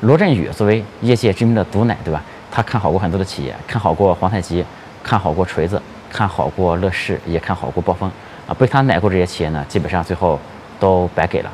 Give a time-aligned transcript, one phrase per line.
[0.00, 2.22] 罗振宇作为业界知名的毒奶，对吧？
[2.50, 4.64] 他看好过很多的企业，看好过皇太极，
[5.02, 5.80] 看好过锤子，
[6.10, 8.10] 看好过乐视，也看好过暴风
[8.48, 8.54] 啊。
[8.54, 10.40] 被他奶过这些企业呢，基本上最后
[10.78, 11.50] 都白给了。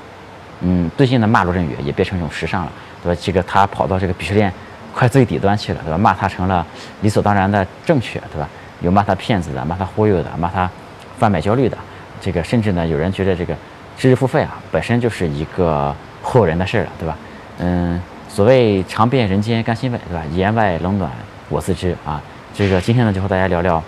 [0.61, 2.73] 嗯，最近呢骂罗振宇也变成一种时尚了，
[3.03, 3.21] 对吧？
[3.21, 4.53] 这个他跑到这个鄙视链
[4.95, 5.99] 快最底端去了，对吧？
[5.99, 6.65] 骂他成了
[7.03, 8.49] 理所当然的正确，对吧？
[8.81, 10.71] 有骂他骗子的，骂他忽悠的，骂他
[11.19, 11.77] 贩卖焦虑的。
[12.21, 13.55] 这个甚至呢，有人觉得这个
[13.99, 15.95] 知识付费啊，本身就是一个
[16.25, 17.17] 惑人的事儿了，对吧？
[17.59, 18.01] 嗯。
[18.37, 20.23] 所谓尝遍人间甘心味，对吧？
[20.35, 21.11] 言外冷暖
[21.49, 22.23] 我自知啊。
[22.53, 23.83] 这个今天呢，就和大家聊聊，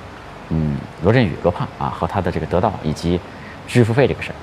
[0.49, 3.21] 嗯，罗振宇罗胖啊和他的这个得到以及
[3.67, 4.35] 知识付费这个事儿。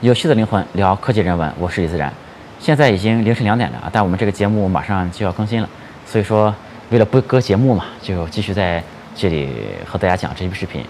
[0.00, 2.10] 有趣的灵魂聊科技人文，我是李自然。
[2.58, 5.68] 现在已经凌晨两点了啊，但我们这个节目马上就要更新了，
[6.06, 6.54] 所以说
[6.88, 8.82] 为了不割节目嘛，就继续在
[9.14, 9.50] 这里
[9.86, 10.82] 和大家讲这期视频。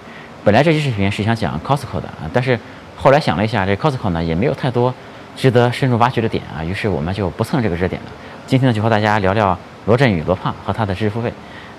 [0.45, 2.59] 本来这期视频是想讲 Costco 的啊，但是
[2.97, 4.93] 后来想了一下，这 Costco 呢也没有太多
[5.37, 8.11] 值得深入挖掘的点啊，于是我们就不蹭这个热点了。
[8.45, 11.33] 今天呢就和大家聊聊罗振宇罗胖和他的知识付费。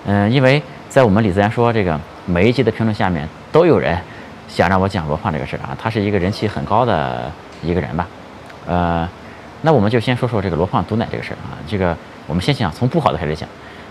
[0.06, 4.00] 嗯，因为在我们李自然说这个每一集的评论下面都有人
[4.48, 7.30] 想让我讲罗胖这个事儿啊，他是一个人气很高的
[7.62, 8.08] 一个人吧。
[8.66, 9.10] 呃，
[9.64, 11.96] 那我们就先说说这个罗胖毒奶这个事儿啊，这个
[12.28, 13.50] 我们先讲从不好的开始讲。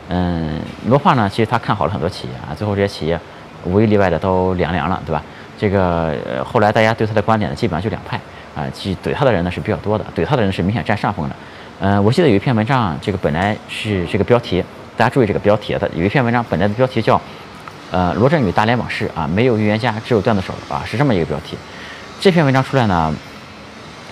[0.09, 3.21] 嗯，罗胖呢其实他看好了很多企业啊，最后这些企业。
[3.65, 5.23] 无一例外的都凉凉了，对吧？
[5.59, 8.21] 这个后来大家对他的观点呢，基本上就两派
[8.55, 11.37] 啊，去怼他的人呢是比较多的，怼他的人是明显占上风的。
[11.81, 14.65] 嗯，我记得有一篇文章，这个本来是这个标题，
[14.97, 17.21] 大家注意这个标题，它有一篇文章本来的标题叫
[17.93, 21.57] “呃罗振宇大连往事啊，没有预言家，只有段子手”啊，是这么一个标题。
[22.21, 23.15] 这篇文章出来呢，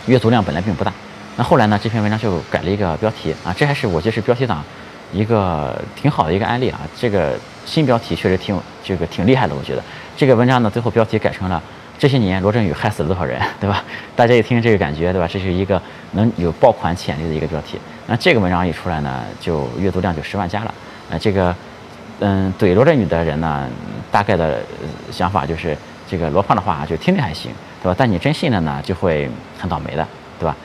[0.06, 0.92] 阅读量本来并不大，
[1.36, 4.62] 那后来呢，这篇文章就改了一个标题啊，这还是我觉得是标题党。
[5.12, 7.36] 一个挺好的一个案例啊，这个
[7.70, 9.82] 新标题确实挺这个挺厉害的，我觉得
[10.16, 11.62] 这个文章呢最后标题改成了
[11.96, 13.84] 这些年罗振宇害死了多少人，对吧？
[14.16, 15.28] 大家一听这个感觉，对吧？
[15.30, 17.78] 这是一个能有爆款潜力的一个标题。
[18.08, 20.74] 那这个文章一出来呢，就阅读量就十万加了。
[21.08, 21.54] 那这个
[22.18, 23.68] 嗯，怼罗振宇的人呢，
[24.10, 24.60] 大概的
[25.12, 25.76] 想法就是
[26.10, 27.94] 这个罗胖的话就听听还行，对吧？
[27.96, 30.04] 但你真信了呢，就会很倒霉的，
[30.40, 30.56] 对吧？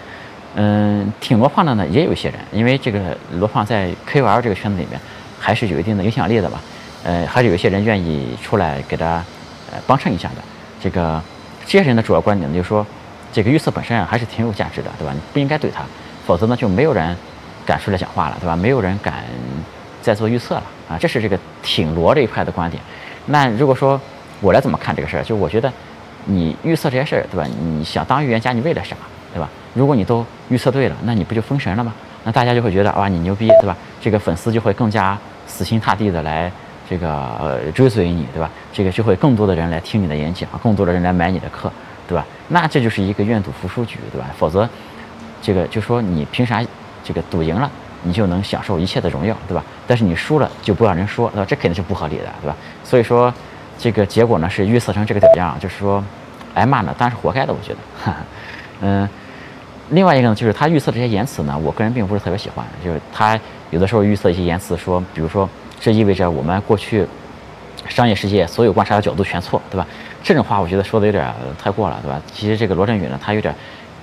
[0.55, 4.99] 嗯，挺罗胖的呢，也有一些人，因为这个罗胖在 KOL 这个圈子里面
[5.39, 6.59] 还是有一定的影响力的吧。
[7.05, 9.23] 呃，还是有一些人愿意出来给他
[9.71, 10.35] 呃帮衬一下的。
[10.81, 11.21] 这个
[11.65, 12.85] 这些人的主要观点呢，就是说
[13.31, 15.13] 这个预测本身啊还是挺有价值的，对吧？
[15.13, 15.83] 你不应该怼他，
[16.25, 17.15] 否则呢就没有人
[17.63, 18.55] 敢出来讲话了，对吧？
[18.55, 19.23] 没有人敢
[20.01, 20.97] 再做预测了啊。
[20.99, 22.81] 这是这个挺罗这一派的观点。
[23.27, 24.01] 那如果说
[24.41, 25.71] 我来怎么看这个事儿，就我觉得
[26.25, 27.47] 你预测这些事儿，对吧？
[27.61, 28.95] 你想当预言家，你为了啥，
[29.31, 29.47] 对吧？
[29.75, 31.93] 如果你都预测对了，那你不就封神了吗？
[32.23, 33.77] 那大家就会觉得哇，你牛逼，对吧？
[34.01, 36.51] 这个粉丝就会更加死心塌地的来
[36.89, 38.49] 这个追随你，对吧？
[38.71, 41.71] 这个就会更多的人来听你的演讲，更多的人来买你的课，
[42.07, 42.25] 对吧？
[42.47, 44.27] 那这就是一个愿赌服输局，对吧？
[44.37, 44.67] 否则，
[45.41, 46.63] 这个就说你凭啥
[47.03, 47.69] 这个赌赢了，
[48.03, 49.63] 你就能享受一切的荣耀，对吧？
[49.87, 51.45] 但是你输了就不让人说，对吧？
[51.47, 52.55] 这肯定是不合理的，对吧？
[52.83, 53.33] 所以说，
[53.77, 56.03] 这个结果呢是预测成这个屌样，就是说
[56.53, 58.13] 挨骂呢当然是活该的，我觉得，
[58.81, 59.09] 嗯。
[59.91, 62.65] 另外一个呢，就是他预测这些言辞呢，我个人并不是特别喜欢。
[62.83, 65.47] 就是他有的时候预测一些言辞，说，比如说，
[65.85, 67.05] 这意味着我们过去
[67.87, 69.85] 商业世界所有观察的角度全错，对吧？
[70.23, 71.31] 这种话我觉得说的有点
[71.61, 72.19] 太过了，对吧？
[72.33, 73.53] 其实这个罗振宇呢，他有点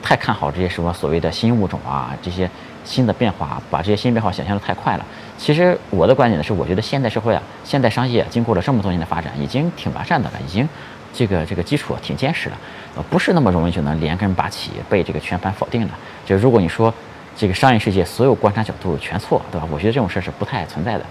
[0.00, 2.48] 太看好这些什么所谓的新物种啊，这些
[2.84, 5.04] 新的变化，把这些新变化想象的太快了。
[5.37, 10.69] 其实我的观点呢是，我觉得现代社会啊，现代商业经过了这么多年的发展，已经挺完善的了，已经
[11.12, 12.54] 这个这个基础挺坚实的。
[12.94, 15.91] 呃，不是那么容易就能连根拔起，被这个全盘否定的。
[16.25, 16.94] 就如果你说
[17.37, 19.66] 这个商业世界所有观察角度全错，对吧？
[19.72, 21.04] 我觉得这种事儿是不太存在的。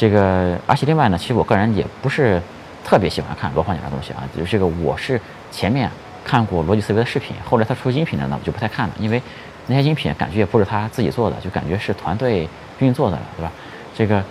[0.00, 2.40] 这个而且另外呢，其实我个人也不是
[2.82, 4.22] 特别喜欢看罗胖讲的东西啊。
[4.34, 5.90] 就是这个我是前面
[6.24, 9.20] 看过逻辑思维的视频，后来他出音频了呢，我就不太看了，因为
[9.66, 13.52] 那些音频感觉也不是他自己做的，就感觉是团队运作的了，对吧？
[13.94, 14.24] 这个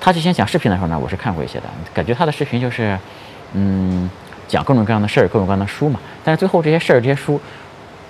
[0.00, 2.98] 他之前讲视频的时候呢，我是看过一些的，感觉他的视频就是，
[3.52, 4.08] 嗯。
[4.48, 5.98] 讲各种各样的事儿，各种各样的书嘛。
[6.22, 7.40] 但是最后这些事儿、这些书，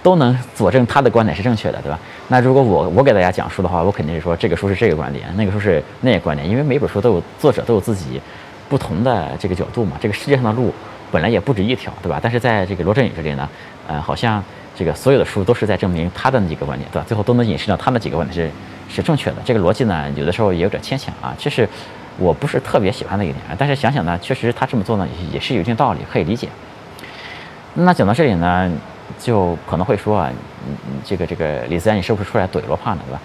[0.03, 1.99] 都能佐证他的观点是正确的，对吧？
[2.29, 8.21] 那如果我我给大家讲述的话，我肯定是说这个书是这个观点，那个书是那个观点，因为每本书都有作者都有自己
[8.69, 9.97] 不同的这个角度嘛。
[10.01, 10.73] 这个世界上的路
[11.11, 12.19] 本来也不止一条，对吧？
[12.23, 13.49] 但是在这个罗振宇这里呢，
[13.87, 14.43] 呃，好像
[14.75, 17.05] 这个所有的书都是在证明他的那几个观点，对吧？
[17.07, 18.35] 最后都能引申到他那几个观点
[18.89, 19.37] 是是正确的。
[19.45, 21.69] 这个逻辑呢，有的时候也有点牵强啊，其实。
[22.19, 26.47] 我不是特别喜欢的一点，但是想想呢，确实他这么做呢，也是有一定道理，可以理解。
[27.73, 28.71] 那讲到这里呢，
[29.23, 30.31] 就可能会说啊，
[31.05, 33.21] 这个这个李自然，你是不是出来怼罗胖的，对吧？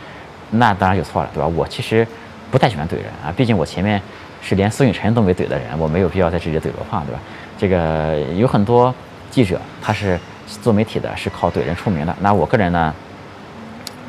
[0.51, 1.47] 那当然有错了，对吧？
[1.47, 2.07] 我其实
[2.51, 4.01] 不太喜欢怼人啊，毕竟我前面
[4.41, 7.19] 是连孙雨晨都没怼的人，我没有必要在这里怼罗胖，对吧？
[7.57, 8.93] 这个有很多
[9.31, 10.19] 记者他是
[10.61, 12.15] 做媒体的，是靠怼人出名的。
[12.21, 12.93] 那我个人呢，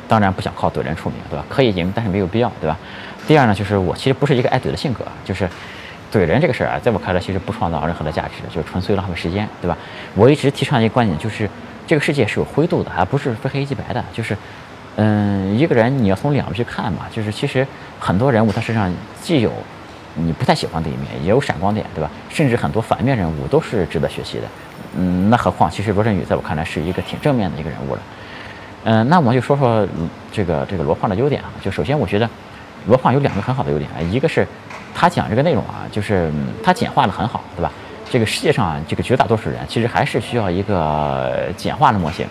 [0.07, 1.43] 当然不想靠怼人出名，对吧？
[1.49, 2.77] 可以赢，但是没有必要，对吧？
[3.27, 5.49] 第二呢，就是我其实不是一个爱怼的性格，就是
[6.11, 9.77] 怼人这个事儿啊，在我看来其实不创造任何的价值，就是纯粹浪费时间，对吧？
[10.15, 11.49] 我一直提倡一个观点，就是
[11.89, 14.37] 这个世界是有灰度的，而不是非黑即白的，就是。
[15.01, 17.65] 嗯，一个人你要从两面去看嘛，就是其实
[17.99, 19.49] 很多人物他身上既有
[20.15, 22.11] 你不太喜欢的一面，也有闪光点，对吧？
[22.27, 24.43] 甚至很多反面人物都是值得学习的。
[24.97, 28.01] 嗯，那何况其实罗振宇在我看来是一个挺正面的一个人物了。
[28.83, 29.87] 嗯，那我们就说说
[30.33, 31.49] 这个这个罗胖的优点啊。
[31.63, 32.29] 就首先我觉得
[32.87, 34.45] 罗胖有两个很好的优点，一个是
[34.93, 36.29] 他讲这个内容啊，就是
[36.61, 37.71] 他简化的很好，对吧？
[38.09, 42.27] 这个世界上这个绝大多数人其实还是需要一个简化的模型。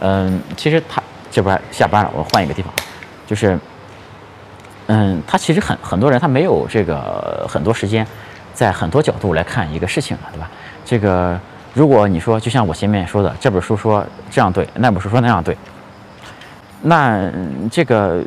[0.00, 1.02] 嗯，其实他。
[1.32, 2.74] 这边下班了，我换一个地方，
[3.24, 3.56] 就是，
[4.88, 8.04] 嗯，他其实很很多人他没有这个很多时间，
[8.52, 10.50] 在很多角度来看一个事情了，对吧？
[10.84, 11.38] 这个
[11.72, 15.56] 如果你说就像我前面说的，这本书说这样对，那本书说那样对，
[16.82, 17.30] 那
[17.70, 18.24] 这个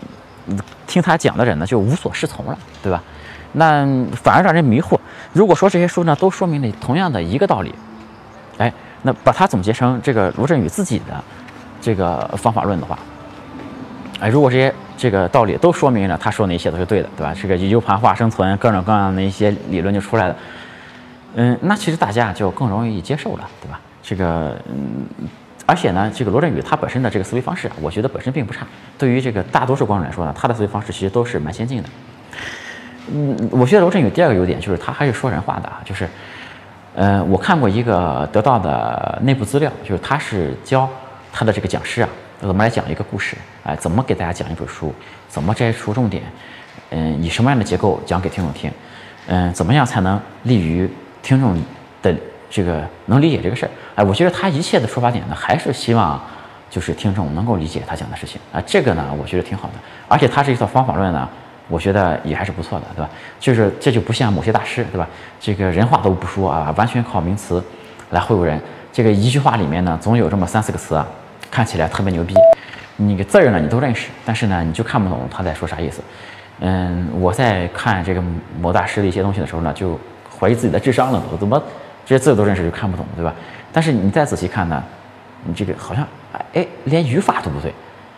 [0.87, 3.03] 听他讲的人呢就无所适从了，对吧？
[3.51, 3.85] 那
[4.15, 4.97] 反而让人迷惑。
[5.31, 7.73] 如果说这些书呢都说明了同样的一个道理，
[8.57, 8.73] 哎，
[9.03, 11.23] 那把它总结成这个罗振宇自己的。
[11.85, 12.97] 这个方法论的话，
[14.21, 17.35] 哎，如果这些这个道理都说明了他说那些都是对的，对吧？
[17.35, 20.35] 这个 U 盘化生存各种各样的一些理论就出来了，
[21.35, 23.81] 嗯，那其实大家就更容易接受了，对吧？
[24.01, 25.27] 这个，嗯，
[25.65, 28.65] 而且呢，这个罗振宇他本身的这个思维方式，我觉得本身并不差。
[28.97, 31.89] 对于这个大多数观众来说呢，他的思维方式其实都是蛮先进的。
[33.11, 36.07] 嗯，我觉得罗振宇第二个优点就是他还是说人话的啊，就是，
[36.95, 40.89] 呃，我看过一个得到的内部资料，就是他是教。
[41.35, 42.09] 他的这个讲师啊，
[42.39, 43.35] 怎么来讲一个故事？
[43.63, 44.93] 哎，怎么给大家讲一本书？
[45.27, 46.21] 怎么摘出重点？
[46.91, 48.71] 嗯，以什么样的结构讲给听众听？
[49.25, 50.87] 嗯，怎么样才能利于
[51.23, 51.57] 听众
[52.03, 52.15] 的
[52.51, 53.71] 这个能理解这个事儿？
[53.95, 56.21] 哎，我觉得他一切的出发点呢，还是希望
[56.69, 58.61] 就是听众能够理解他讲的事情啊。
[58.63, 59.73] 这个呢，我觉得挺好的。
[60.07, 61.27] 而且他是一套方法论呢，
[61.67, 63.09] 我觉得也还是不错的，对吧？
[63.39, 65.07] 就是这就不像某些大师，对吧？
[65.39, 67.63] 这个人话都不说啊，完全靠名词
[68.11, 68.59] 来忽悠人。
[68.91, 71.07] 这个一句话里面呢，总有这么三四个词啊。
[71.51, 72.33] 看起来特别牛逼，
[72.95, 76.01] 你个字儿呢你都认识，但是呢你就看不懂他在说啥意思。
[76.61, 78.23] 嗯，我在看这个
[78.59, 79.99] 某大师的一些东西的时候呢，就
[80.35, 81.61] 怀疑自己的智商了，我怎么
[82.07, 83.31] 这些字都认识就看不懂，对吧？
[83.71, 84.83] 但是你再仔细看呢，
[85.43, 86.03] 你这个好像
[86.53, 87.71] 哎连语法都不对，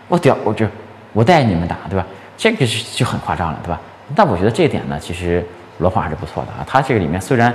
[0.07, 0.65] 我屌，我这
[1.12, 2.06] 我带你们打，对吧？
[2.38, 3.80] 这个是就很夸张了，对吧？
[4.16, 5.44] 但我觉得这一点呢，其实
[5.80, 6.64] 罗胖还是不错的啊。
[6.68, 7.54] 他这个里面虽然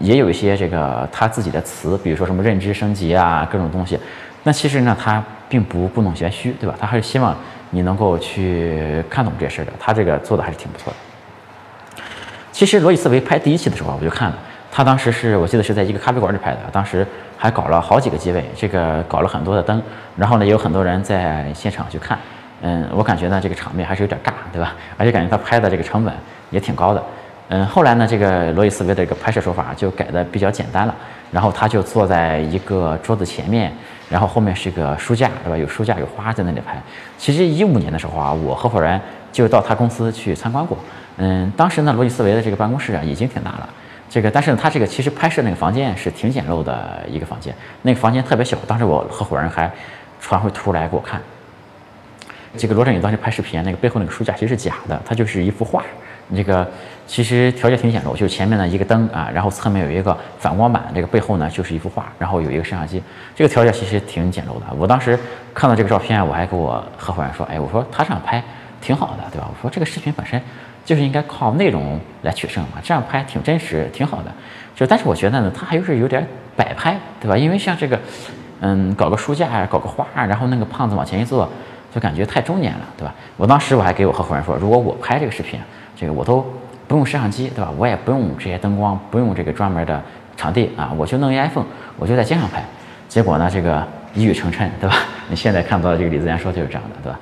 [0.00, 3.98] 也有一些这个他自己的词，比如说什么认知升级啊，各种东西。
[4.42, 6.74] 那其实呢，他并不故弄玄虚，对吧？
[6.78, 7.36] 他还是希望
[7.70, 9.72] 你能够去看懂这事儿的。
[9.80, 12.02] 他这个做的还是挺不错的。
[12.52, 14.38] 其实罗伊斯维拍第一期的时候，我就看了，
[14.70, 17.06] 他当时是我记得是在一个咖啡馆里拍的，当时
[17.38, 19.80] 还搞了好几个机位，这个搞了很多的灯，
[20.16, 22.18] 然后呢，也有很多人在现场去看。
[22.62, 24.74] 嗯，我感觉呢，这个场面还是有点尬，对吧？
[24.96, 26.14] 而且感觉他拍的这个成本
[26.50, 27.02] 也挺高的。
[27.48, 30.94] 嗯，后来呢，这个罗伊斯维的这个拍摄手法就改的比较简单了，
[31.30, 33.72] 然后他就坐在一个桌子前面。
[34.08, 35.58] 然后后面是一个书架，对吧？
[35.58, 36.80] 有书架，有花在那里拍。
[37.18, 39.00] 其实一五年的时候啊，我合伙人
[39.32, 40.78] 就到他公司去参观过。
[41.16, 43.68] 嗯，当时呢，罗辑思维的这个办公室啊，已经挺大了。
[44.08, 48.56] 这个，但是呢，他这个其实拍摄那个房间是挺简陋的一个房间，那个房间特别小。
[48.64, 49.68] 当时我合伙人还
[50.20, 51.20] 传回图来给我看。
[52.56, 55.84] 这个罗振宇当时拍视频，那个背后那个书架其实是假的，它就是一幅画。
[56.34, 56.68] 这个
[57.06, 63.00] 其实条件挺简陋，就前面呢一个灯啊，然后侧面有一个反光板，这个背后呢就是一幅画，然后有一个摄像机。
[63.36, 64.66] 这个条件其实挺简陋的。
[64.76, 65.16] 我当时
[65.54, 68.42] 看到这个照片，我还跟我合伙人说：“哎，我说他这样拍
[68.80, 69.48] 挺好的，对吧？
[69.48, 70.40] 我说这个视频本身
[70.84, 74.32] 就是应该靠内容来取胜嘛，这样拍挺真实，挺好的。
[74.74, 77.36] 就但是我觉得呢，他还是有点摆拍，对吧？
[77.36, 77.96] 因为像这个，
[78.60, 81.48] 嗯，搞个书架，搞个花，然后那个胖子往前一坐，
[81.96, 83.14] 就感觉太中年了，对吧？
[83.38, 85.58] 我当时我还给我合伙人说，如果我拍这个视频。
[85.98, 86.44] 这个我都
[86.86, 87.72] 不用摄像机，对吧？
[87.78, 89.98] 我也不用这些灯光，不用这个专门的
[90.36, 91.64] 场地啊，我就弄一 iPhone，
[91.98, 92.62] 我就在街上拍。
[93.08, 93.82] 结果呢，这个
[94.14, 94.96] 一语成谶，对吧？
[95.30, 97.18] 你现在看到这个李自然说就是这样的，对吧？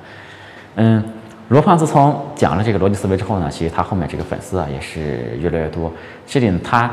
[0.75, 1.01] 嗯，
[1.47, 5.89] 罗胖自从讲了这个逻辑思维之后呢，其实他后面这个粉丝啊也是越来越多。
[6.27, 6.91] 这里他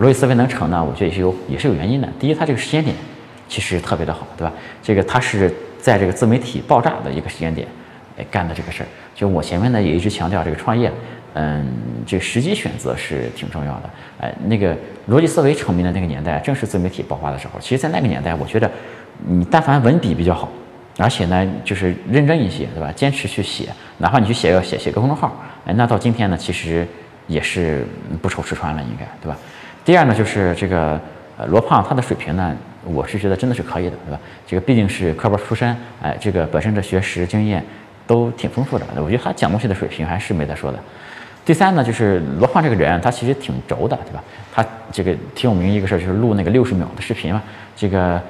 [0.00, 2.08] 逻辑思维能成呢，我觉得也是有也是有原因的。
[2.20, 2.94] 第一，他这个时间点
[3.48, 4.52] 其实特别的好，对吧？
[4.80, 5.52] 这个他是
[5.84, 7.68] 在这个自媒体爆炸的一个时间点，
[8.16, 8.86] 哎干的这个事儿。
[9.14, 10.90] 就我前面呢也一直强调这个创业。
[11.34, 11.66] 嗯，
[12.06, 13.90] 这个时机选择是挺重要的。
[14.20, 14.74] 哎，那个
[15.10, 17.60] 逻辑思维成名的那个年代，正是自媒体爆发的时候。
[17.60, 18.70] 其实，在那个年代，我觉得
[19.26, 20.48] 你但凡文笔比较好，
[20.96, 22.90] 而且呢，就是认真一些，对吧？
[22.92, 25.36] 坚持去写，哪怕你去写个写写个公众号，
[25.66, 26.86] 哎，那到今天呢，其实
[27.26, 27.84] 也是
[28.22, 29.36] 不愁吃穿了，应该对吧？
[29.84, 31.00] 第二呢，就是这个
[31.36, 34.18] 呃罗胖他的水平呢，我是觉得真的是可以的，对吧？
[34.46, 37.64] 这个毕竟是科班出身，哎，这个本身的学识经验
[38.06, 40.78] 都挺丰富的，我觉得他讲东西的水平还是没得说的。
[41.44, 44.22] 第三呢，就是罗胖这个人，他其实挺轴的，对吧？
[44.54, 47.42] 他这个挺有名一个事儿，就是录那个六十秒的视频嘛，
[47.76, 48.20] 这个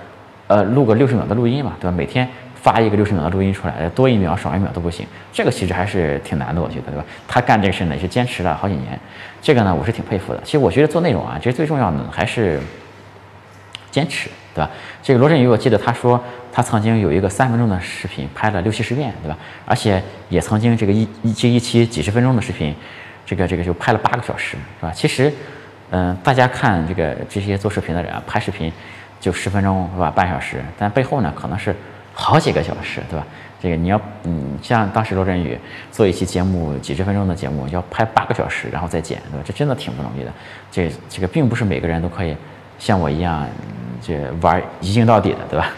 [0.47, 1.97] 呃录个六十秒的录音嘛，对吧？
[1.97, 7.05] 每天发一个六十秒的录音出来，多一秒少一秒都不行，这个其实还是挺难的，我觉得，对吧？
[7.29, 8.99] 他干这个事呢，也是坚持了好几年，
[9.41, 10.41] 这个呢，我是挺佩服的。
[10.43, 12.59] 其实我觉得做内容啊，其实最重要的还是
[13.95, 14.71] 坚持，对吧？
[15.03, 16.21] 这个罗振宇，我记得他说
[16.53, 19.39] 他曾经有一个三分钟的视频拍了六七十遍，对吧？
[19.65, 22.75] 而且也曾经这个一一这一期几十分钟的视频。
[23.27, 24.93] 这个这个就拍了八个小时，是吧？
[24.95, 25.33] 其实，
[25.91, 28.71] 嗯，大家看这个这些做视频的人啊，拍视频
[29.19, 30.11] 就十分钟，是吧？
[30.11, 31.75] 半小时，但背后呢可能是
[32.13, 33.25] 好几个小时，对吧？
[33.63, 35.59] 这个你要，嗯，像当时罗振宇
[35.91, 39.43] 做一期节目几十分钟的节目，要拍八个小时，然后再剪，对吧？
[39.43, 40.31] 这真的挺不容易的。
[40.71, 42.37] 这这个并不是每个人都可以
[42.79, 43.49] 像我一样，
[44.07, 45.71] 这玩一镜到底的，对吧？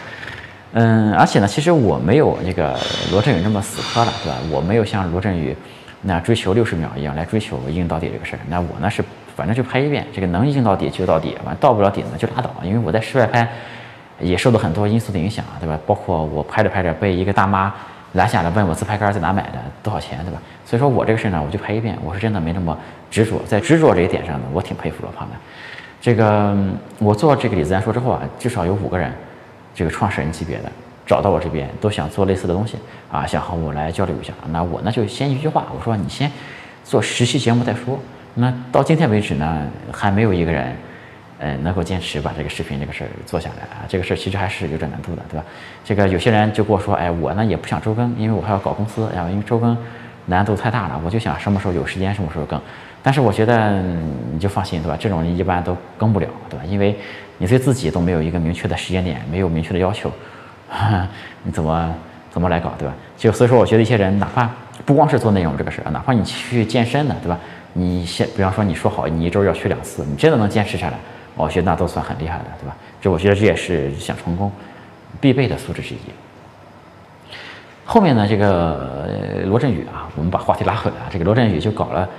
[0.73, 2.77] 嗯，而且呢，其实我没有这个
[3.11, 4.37] 罗振宇这么死磕了，对吧？
[4.51, 5.55] 我没有像罗振宇。
[6.03, 9.03] 那追求六十秒一样来追求一镜到底这个事儿，那我呢是
[9.35, 12.53] 反正就拍一遍，这个能一镜到底就到底，完到不了底呢就拉倒。
[12.63, 13.49] 因为我在室外拍
[14.19, 15.77] 也受到很多因素的影响，对吧？
[15.87, 17.73] 包括我拍着拍着被一个大妈
[18.13, 20.39] 拦下来问我自拍杆在哪买的，多少钱，对吧？
[20.63, 22.77] 所以说我这个事儿呢我就拍一遍，我是真的没那么
[23.09, 25.35] 执着，在执着这一点上呢，我挺佩服罗胖的。
[25.99, 26.55] 这个
[26.99, 29.11] 我做这个李自然说之后啊，至少有五个人，
[29.73, 30.71] 这个创始人级别的。
[31.05, 32.75] 找到我这边都想做类似的东西
[33.09, 34.33] 啊，想和我来交流一下。
[34.51, 36.29] 那我呢就先一句话，我说你先
[36.83, 37.97] 做十期节目再说。
[38.33, 40.75] 那到今天为止呢，还没有一个人，
[41.39, 43.87] 呃，能够坚持把这个视频这个事儿做下来啊。
[43.87, 45.45] 这个事儿其实还是有点难度的，对吧？
[45.85, 49.77] 这个有些人就跟我说，哎，我呢也不想周更，因为我还要搞公司呀，因为周更
[50.25, 51.01] 难度太大了。
[51.05, 52.61] 我就想什么时候有时间什么时候更。
[53.03, 53.81] 但是我觉得
[54.33, 54.97] 你就放心，对吧？
[54.99, 56.65] 这种人一般都更不了，对吧？
[56.65, 56.97] 因为
[57.37, 60.11] 你对自己都没有一个明确的时间点，没有明确的要求。
[61.43, 61.95] 你怎么
[62.29, 62.93] 怎么来搞，对吧？
[63.15, 64.49] 就所以说，我觉得一些人，哪怕
[64.85, 67.39] 不光是做内容这个事儿，哪怕你去健身的，对吧？
[67.73, 70.97] 你先，比方说你说好你一周要去两次，你真的能坚持下来，
[71.35, 72.75] 我觉得那都算很厉害的，对吧？
[72.99, 74.51] 这我觉得这也是想成功
[75.21, 75.99] 必备的素质之一。
[77.85, 82.09] 后面呢，这个罗振宇啊，我们把话题拉回来，这个罗振宇就搞了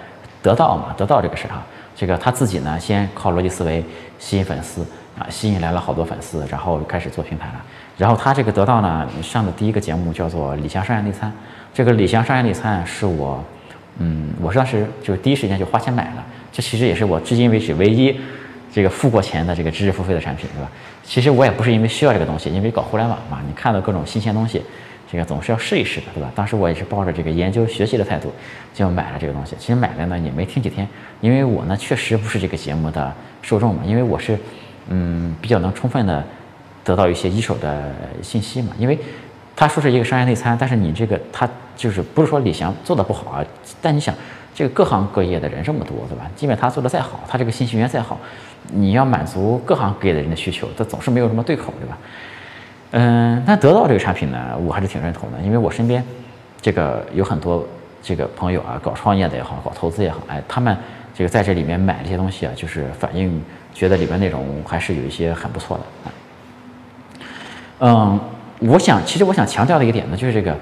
[0.43, 1.63] 得到嘛，得到这个事儿哈，
[1.97, 3.85] 这个他自己呢，先靠逻辑思维
[4.19, 4.83] 吸引粉丝
[5.19, 7.55] 啊，吸引来了好多粉丝，然后开始做平台了。
[7.97, 11.33] 然后他这个得到呢上的第一个节目叫做李翔商业内参，
[11.75, 13.43] 这个李翔商业内参是我，
[13.99, 18.19] 嗯，我当时就第一时间就花钱买了，这其实也是我至今为止唯一
[18.73, 20.71] 这个付过钱的这个知识付费的产品，对吧？
[21.03, 24.63] 其实我也不是因为需要这个东西，因为搞互联网嘛，你看到各种新鲜东西，
[25.11, 26.31] 这个总是要试一试的，对吧？
[26.35, 28.33] 当时我也是抱着这个研究学习的态度
[28.75, 29.57] 就买了这个东西。
[29.59, 30.87] 其实买了呢也没听几天，
[31.21, 33.13] 因为我呢确实不是这个节目的
[33.43, 34.39] 受众嘛，因为我是
[34.89, 36.25] 嗯比较能充分的。
[36.85, 38.99] 得到一些一手的信息嘛，因为
[39.55, 41.47] 他说是一个商业内参，但是你这个他
[41.77, 43.45] 就是不是说李翔做的不好啊，
[43.83, 44.15] 但你想
[44.55, 46.31] 这个各行各业的人这么多，对吧？
[46.35, 48.19] 即便他做的再好，他这个信息源再好，
[48.73, 51.99] 你要满足各行各业的人的需求，他总是没有什么对口，对吧？
[52.91, 56.03] 嗯，那得到这个产品呢，我还是挺认同的，因为我身边
[56.61, 57.67] 这个有很多
[58.03, 60.77] 这个朋友啊，搞创业的也好，搞投资也好，哎，他们
[61.15, 63.43] 这个在这里面买这些东西啊，就是反映
[63.75, 66.13] 觉得里边内容还是有一些很不错的啊。
[67.81, 68.21] 嗯，
[68.61, 70.57] 我想，其实我想强调的一个点呢，就是这个，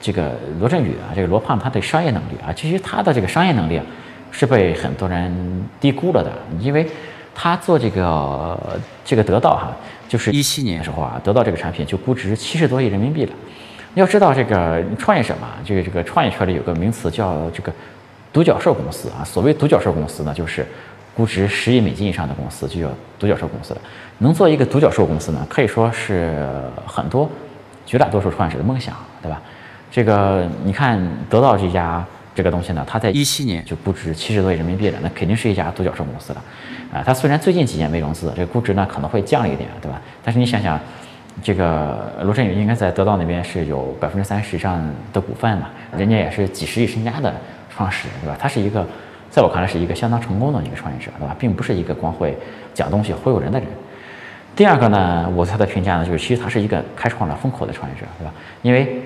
[0.00, 3.84] 这个罗振宇啊，这个罗胖他的商业能力啊，其实他的这个商业能力啊，
[4.32, 6.86] 是被很多人低估了的，因为
[7.40, 8.58] 他做这个
[9.04, 9.70] 这个得到哈，
[10.08, 13.32] 就是一七年的时候啊，得到这个产品就估值七十多亿人民币了。
[13.94, 17.72] 要知道这个创业者嘛，这个这个创业圈里有个名词叫这个
[18.32, 20.66] 独角兽公司啊，所谓独角兽公司呢，就是。
[21.14, 23.80] 估值十亿美金以上的公司就叫独角兽公司了。
[24.18, 26.48] 能做一个独角兽公司呢，可以说是
[26.86, 27.28] 很多
[27.84, 29.42] 绝大多数创业者的梦想，对吧？
[29.90, 30.96] 这个你看
[31.28, 32.04] 得到这家
[32.38, 36.44] 这个东西呢，它在一七年就估值七十多亿人民币了，那肯定是一家独角兽公司了。
[36.92, 40.00] 啊，它虽然最近几年没融资，这个估值呢可能会降一点，对吧？
[40.22, 40.78] 但是你想想，
[41.42, 44.80] 这个罗振宇应该在得到那边是有百分之三十以上
[45.12, 45.66] 的股份嘛，
[45.96, 47.34] 人家也是几十亿身家的
[47.68, 48.36] 创始人，对吧？
[48.38, 48.86] 他是一个。
[49.30, 51.36] 在我看来是一个相当成功的一个创业者，对吧？
[51.38, 52.34] 并不是一个光会
[52.72, 53.68] 讲东西忽悠人的人。
[54.56, 58.32] 第二个呢，我对他的评价呢，就是其实他是一个开创了风口的创业者，对吧？
[58.62, 59.02] 因为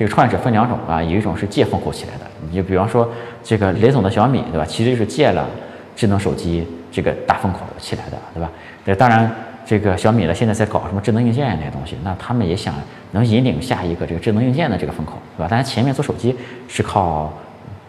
[0.00, 3.06] 这个创业者分两种啊，有一种是借风口起来的，你就比方说
[3.44, 4.64] 这个雷总的小米，对吧？
[4.64, 5.46] 其实就是借了
[5.94, 8.50] 智能手机这个大风口起来的，对吧？
[8.86, 9.30] 那当然，
[9.66, 12.74] 这个小米呢现在在搞什么智能硬件那些东西，那他们也想
[13.10, 15.48] 能引领下一个这个智能硬件的这个风口，对吧？
[15.50, 16.34] 但是前面做手机
[16.66, 17.30] 是靠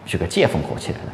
[0.04, 1.12] 这个借风口起来的。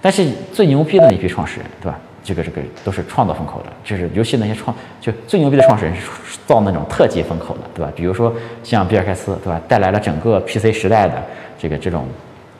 [0.00, 1.98] 但是最牛逼的那批创始人，对吧？
[2.22, 6.02] 这个这个都是创造风口的，就是尤其那些创就最牛逼的创始人是
[6.46, 7.90] 造那种特级风口的，对吧？
[7.96, 9.60] 比如说像比尔盖茨，对吧？
[9.66, 11.22] 带来了整个 PC 时代的
[11.58, 12.06] 这个这种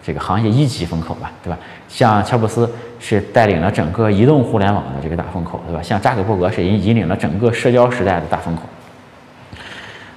[0.02, 1.58] 这个行业一级风口吧，对吧？
[1.88, 5.82] 像乔布斯是带领了整个移动互联网的这个大风口，对吧？
[5.82, 8.62] 像扎克伯格是引引领了整个社交时代的大风口。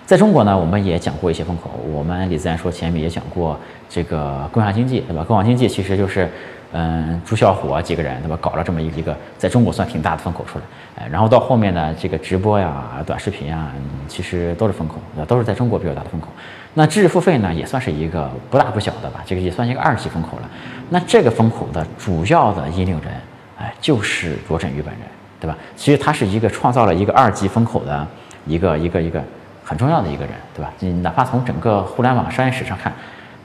[0.05, 3.59] 在中国呢，我们也讲过一些风口，我们李自然说前面也讲过
[3.89, 5.23] 这个共享经济，对吧？
[5.23, 6.29] 共享经济其实就是。
[6.75, 10.65] 嗯，朱啸虎啊几个人对吧，搞了这么一个在中国算挺大的风口出来，
[10.97, 13.71] 哎，然后到后面呢，这个直播呀、短视频啊，
[14.07, 16.27] 其实都是风口，都是在中国比较大的风口。
[16.73, 20.49] 那知识付费呢，也算是一个不大不小的吧，这个也算一个二级风口了。
[20.89, 23.13] 那这个风口的主要的引领人，
[23.59, 25.01] 哎，就是罗振宇本人，
[25.39, 25.55] 对吧？
[25.75, 28.07] 其实他是一个创造了一个二级风口的
[28.47, 29.23] 一个一个一个
[29.63, 30.73] 很重要的一个人，对吧？
[30.79, 32.91] 你哪怕从整个互联网商业史上看，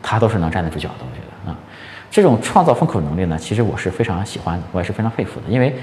[0.03, 1.28] 他都是能站得住脚的，我觉得。
[2.11, 5.47] 这种创造风口能力呢，其实我是非常喜欢的，我也是非常佩服的。
[5.49, 5.75] 因为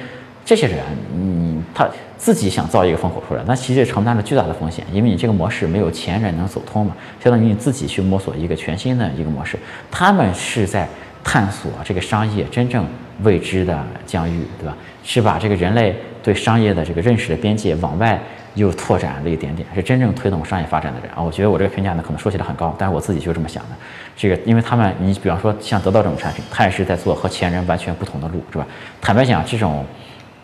[0.43, 0.79] 这些人，
[1.15, 9.57] 嗯，他自己想造一个风口出来，那其实承担了巨大的风险，因为你这个模式没有前人能走通嘛，相当于你自己去摸索一个全新的一个模式。
[9.89, 10.87] 他们是在
[11.23, 12.85] 探索这个商业真正
[13.23, 14.75] 未知的疆域，对吧？
[15.03, 18.19] 是把这个人类对商业的这个认识的边界往外。
[18.55, 21.21] 又拓展了一点点，是真正推动商业发展的人啊！
[21.21, 23.69] 我觉得我这个评价呢，可能说起来很高，但是我自己就这么想的。
[24.15, 28.65] 这个，因为他们，你比方说像得到这种产品，他也是在做和前人完全不同的路，是吧？
[29.01, 29.85] 坦白讲，这种，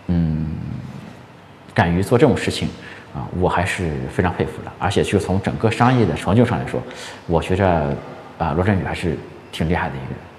[0.08, 0.48] 嗯，
[1.74, 2.68] 敢于做这种事情
[3.15, 4.72] 啊，我还是非常佩服的。
[4.77, 6.82] 而且就从整个商业的成就上来说，
[7.27, 7.96] 我觉着
[8.38, 9.18] 啊，罗振宇还是
[9.51, 10.30] 挺厉害的一个人。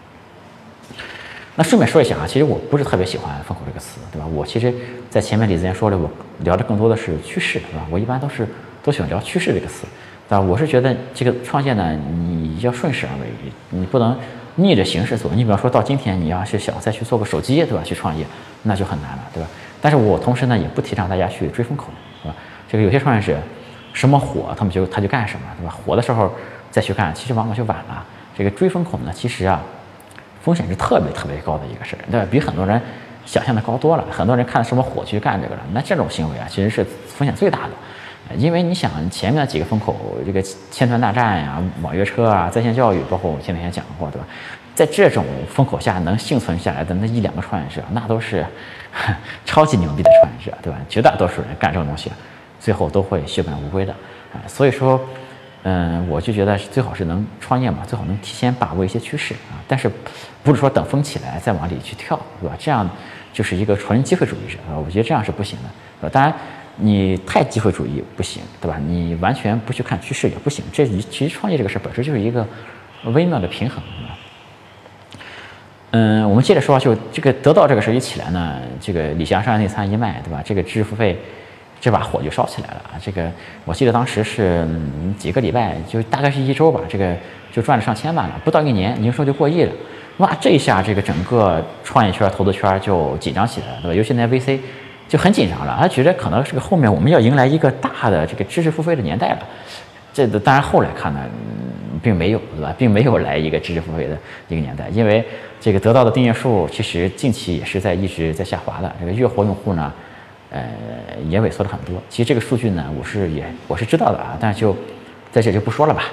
[1.55, 4.27] 那顺便说一下啊，其实我不是特别喜欢“风口”这个词，对吧？
[4.27, 4.73] 我其实，
[5.11, 6.11] 在前面李子言说的，我
[6.45, 7.87] 聊的更多的是趋势，对吧？
[7.91, 8.49] 我一般都是
[8.83, 9.85] 都喜欢聊趋势这个词，
[10.27, 10.41] 对吧？
[10.41, 13.27] 我是觉得这个创业呢，你要顺势而为，
[13.69, 14.19] 你不能
[14.55, 15.29] 逆着形势走。
[15.35, 17.83] 你比方说到今天，你要是想再去做个手机，对吧？
[17.85, 18.25] 去创业，
[18.63, 19.49] 那就很难了，对吧？
[19.83, 21.89] 但是我同时呢，也不提倡大家去追风口，
[22.23, 22.37] 对吧？
[22.67, 23.37] 这个有些创业者
[23.93, 25.77] 什么火，他们就他就干什么，对吧？
[25.85, 26.33] 火的时候
[26.71, 28.03] 再去干，其实往往就晚了。
[28.35, 29.63] 这个追风口呢，其实啊。
[30.43, 32.27] 风险是特别特别高的一个事儿，对吧？
[32.31, 32.81] 比很多人
[33.25, 34.05] 想象的高多了。
[34.11, 37.71] 很多人看什么火去干这个了，那这种行为啊，其实是风险最大的。
[38.37, 44.27] 因为你想前面几个风口，这个千团大战呀、网约车啊、在线教育，包括我们前两天讲过，对吧？
[44.75, 48.45] 在这种风口下能幸存下来的那一两个创业者，那都是
[49.45, 50.79] 超级牛逼的创业者，对吧？
[50.89, 52.11] 绝大多数人干这种东西，
[52.59, 53.93] 最后都会血本无归的
[54.33, 54.43] 啊。
[54.49, 55.01] 所以说。
[55.65, 59.63] 嗯，我就觉得最好是能创业嘛，最好能提前把握一些趋势啊。
[59.69, 59.89] 但是
[60.43, 62.57] 不是说等风起来再往里去跳，对吧？
[62.59, 62.89] 这样
[63.33, 64.75] 就是一个纯机会主义者啊。
[64.77, 65.69] 我觉得这样是不行的，
[66.01, 66.11] 对吧？
[66.13, 66.35] 当然，
[66.77, 68.77] 你太机会主义不行，对吧？
[68.77, 70.65] 你完全不去看趋势也不行。
[70.73, 72.45] 这其实创业这个事本身就是一个
[73.05, 74.19] 微妙的平衡，对吧？
[75.93, 80.43] 嗯，我们接着说，就这个得到这个事一起来呢，这个李翔上内参一卖，对吧？
[80.45, 81.17] 这个知识付费。
[81.83, 82.95] 这把火就烧起来了啊！
[83.03, 83.29] 这个
[83.65, 84.65] 我记得当时是
[85.19, 87.13] 几个礼拜，就大概是一周吧，这个
[87.53, 89.73] 就赚了上千万了，不到一年营收就过亿了。
[90.19, 93.95] 哇，这一下这个整个创业圈、投资圈就紧张起来了，对吧？
[93.97, 94.61] 尤其那 VC
[95.09, 99.39] 就很紧张了，他觉得可能是个后面我们要迎来一个大的这个知识付费的年代了。
[100.13, 101.21] 这当然后来看呢，
[102.01, 102.73] 并没有，对吧？
[102.79, 104.17] 并没有来一个知识付费的
[104.47, 105.25] 一个年代，因为
[105.61, 109.93] 这个得到的订阅数其实近期也是在一直在下滑的，这个月活用户呢。
[110.53, 110.63] 呃，
[111.31, 112.01] 也萎缩了很多。
[112.11, 114.77] 其实这个数据呢，我是也我是知道的啊，但是就
[115.33, 116.05] 在这就不说了吧。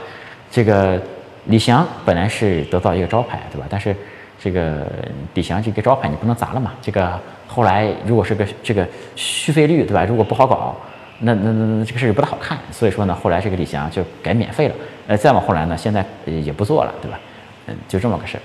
[0.49, 0.99] 这个
[1.47, 3.67] 李翔本来是得到一个招牌，对吧？
[3.69, 3.93] 但是
[4.39, 4.87] 这个
[5.33, 6.71] 李翔这个招牌你不能砸了嘛。
[6.81, 10.05] 这个后来如果是个这个续费率，对吧？
[10.05, 10.73] 如果不好搞，
[11.19, 12.57] 那那那这个事儿不大好看。
[12.71, 14.75] 所以说呢，后来这个李翔就改免费了。
[15.07, 17.19] 呃，再往后来呢，现在也不做了，对吧？
[17.67, 18.41] 嗯，就这么个事儿。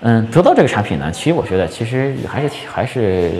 [0.00, 3.30] 嗯，得到这个产品呢，其实我觉得其实还是挺还是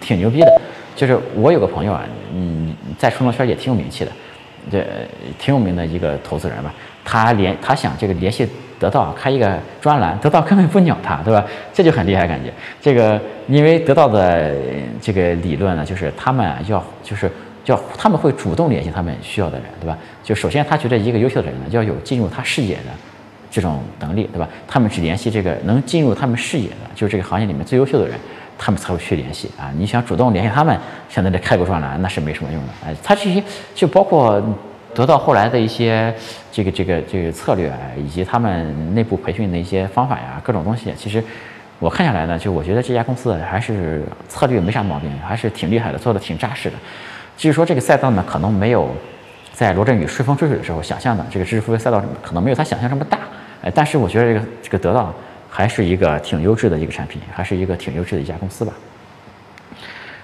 [0.00, 0.60] 挺牛逼的。
[0.98, 4.10] 就是我有个朋友啊，嗯，在创作圈也挺有名气的，
[4.68, 4.84] 这
[5.38, 6.74] 挺有名的一个投资人吧。
[7.04, 8.44] 他联他想这个联系
[8.80, 11.44] 得到开一个专栏，得到根本不鸟他，对吧？
[11.72, 12.52] 这就很厉害感觉。
[12.80, 14.52] 这个因为得到的
[15.00, 17.30] 这个理论呢，就是他们要就是
[17.66, 19.96] 要他们会主动联系他们需要的人，对吧？
[20.24, 22.90] 就首先他觉得一个优秀的人呢，要有进入他视野的
[23.52, 24.48] 这种能力，对吧？
[24.66, 28.18] 他们只联系这个能进入他们视野的，就是这个行业里面最优秀的人。
[28.58, 29.72] 他们才会去联系啊！
[29.78, 30.76] 你想主动联系他们，
[31.08, 32.68] 想在这开个专栏那是没什么用的。
[32.84, 33.42] 哎，他这些
[33.72, 34.42] 就包括
[34.92, 36.12] 得到后来的一些
[36.50, 40.92] 这个这个这个策略，以及他们内部培训的一些方法呀，各种东西。
[40.96, 41.22] 其实
[41.78, 46.76] 我看下来呢，就我觉得这家公司还是策略没啥毛病，还是挺厉害的，做的挺扎实的。
[47.36, 48.90] 至于说这个赛道呢，可能没有
[49.52, 53.18] 在罗振宇顺风顺水的时候想象的这个知识付费赛道可能没有他想象这么大。
[53.62, 55.14] 哎，但是我觉得这个这个得到。
[55.48, 58.72] 还是一个挺优质的一个产品，还是一个挺优质的一家公司吧。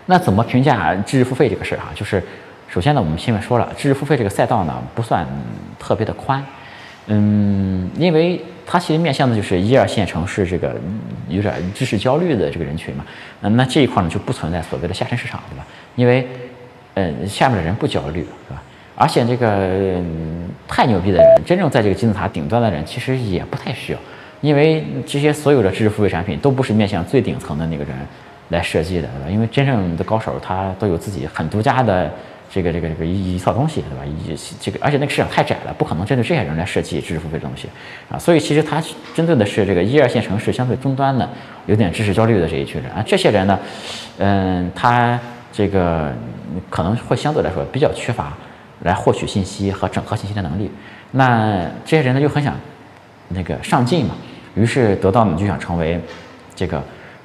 [0.06, 1.90] 那怎么评价知识付费这个事儿哈？
[1.94, 2.22] 就是
[2.68, 5.26] 首先呢，我们前面说了，知识付费这个赛道呢不算
[5.78, 6.44] 特别的宽，
[7.06, 10.76] 嗯，因为它其实面向的就是一二线城市这个
[11.28, 13.04] 有点知识焦虑的这个人群嘛。
[13.40, 15.64] 嗯，那这一块呢就不存在所谓的下沉市场，对吧？
[15.96, 16.28] 因为
[16.94, 18.62] 嗯，下面的人不焦虑，是吧？
[18.96, 20.00] 而且这个
[20.68, 23.98] 太牛逼的人，真正在这个金字塔顶端的人，其实也不太需要，
[24.40, 27.94] 因为这些所有的知识付费产品都不是面向最顶层的那个人
[28.50, 29.30] 来设计的，对吧？
[29.30, 32.10] 因为真正的高手他都有自己很独家的
[32.50, 34.04] 这个这个这个一一套东西，对吧？
[34.04, 37.68] 一这个而且那个市场太窄了，不可能针对这些人来设计知识付费的东西
[38.10, 38.18] 啊。
[38.18, 38.82] 所以其实他
[39.14, 41.28] 针对的是这个一二线城市相对终端的
[41.66, 43.02] 有点知识焦虑的这一群人啊。
[43.06, 43.58] 这些人呢，
[44.18, 45.18] 嗯，他
[45.52, 46.12] 这个
[46.68, 48.32] 可能会相对来说比较缺乏。
[48.82, 50.70] 来获取信息和整合信息的能力，
[51.12, 52.54] 那这些人呢就很想
[53.28, 54.14] 那个上进嘛，
[54.54, 56.00] 于是得到呢就想成为
[56.54, 56.82] 这个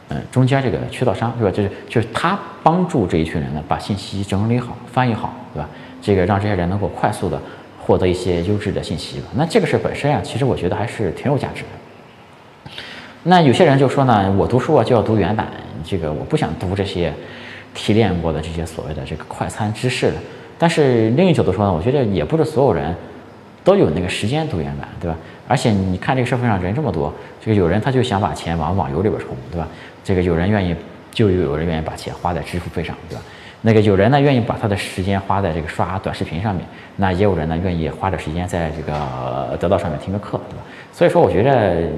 [0.10, 1.52] 嗯中间这个渠道商，是吧？
[1.52, 5.70] 就是就是他帮助这一群人呢把信息整理好、翻译好，对吧？
[6.02, 7.40] 这个让这些人能够快速的
[7.78, 9.28] 获得一些优质的信息吧。
[9.36, 12.72] 那这个事本身啊，其实我觉得还是挺有价值的。
[13.24, 15.48] 那有些人就说呢，我读书啊就要读原版，
[15.84, 17.14] 这个我不想读这些
[17.74, 20.22] 提炼过的这些所谓的这个快餐知识了。
[20.58, 22.96] 但是另一角度说呢，我觉得也不是所有人
[23.64, 25.18] 都有那个时间读原版，对吧？
[25.50, 29.68] 而且你看这个社会上人这么多，这个有人他就想把钱往网游里边充，对吧？
[30.04, 30.76] 这个有人愿意，
[31.12, 33.22] 就有人愿意把钱花在支付费上，对吧？
[33.62, 36.64] 那个有人呢愿意把他的时间花在这个刷短视频上面，
[36.98, 40.64] 那也有人呢愿意花点时间在这个得到上面听个课，对吧？
[40.94, 41.92] 所以说我觉得，嗯，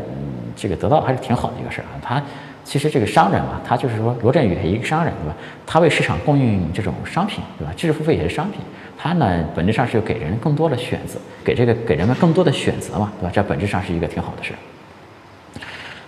[0.56, 2.24] 这个得到还是挺好的一个事儿啊，他。
[2.63, 5.36] 其实这个商人嘛，他就是说罗振宇一个商人，对吧？
[5.65, 7.74] 他为市场供应这种商品，对吧？
[7.76, 8.62] 知识付费也是商品，
[8.97, 13.32] 他呢本质上是给人更多的选择，给这个给人们更多的选择嘛，对吧？
[13.34, 14.54] 这本质上是一个挺好的事。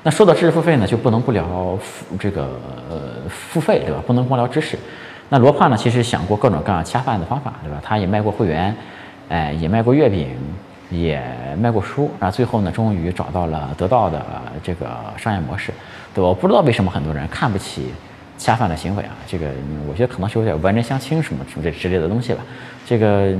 [0.04, 1.78] 那说到知识付费呢，就不能不聊
[2.20, 4.02] 这个呃付费，对吧？
[4.06, 4.78] 不能光聊知识。
[5.30, 7.82] 那罗胖呢，其实想过各种各样恰饭的方法，对吧？
[7.84, 8.76] 他也卖过会员，
[9.30, 10.30] 哎，也卖过月饼。
[10.94, 11.22] 也
[11.60, 14.24] 卖过书，然后最后呢，终于找到了得到的
[14.62, 15.74] 这个商业模式，
[16.14, 17.92] 对我不知道为什么很多人看不起
[18.38, 19.48] 恰饭的行为啊，这个
[19.88, 22.42] 我觉得可能是有点文人相轻什么什么这之类的东西吧，
[22.86, 23.34] 这个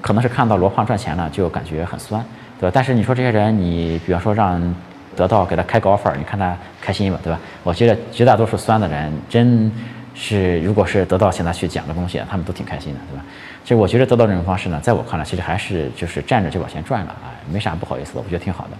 [0.00, 2.24] 可能是看到罗胖赚钱了就感觉很酸，
[2.58, 2.72] 对吧？
[2.74, 4.74] 但是你说这些人，你比方说让
[5.16, 7.38] 得到给他开个 offer，你看他开心吧，对吧？
[7.62, 9.70] 我觉得绝大多数酸的人，真
[10.14, 13.24] 是如果是得到现在去讲的东西，他们都挺开心的，对吧？
[13.68, 18.70] 其实我觉得得到这种方式呢，在我看来，其实还是就是站着就把钱赚了啊，没啥不好意思的，我觉得挺好的。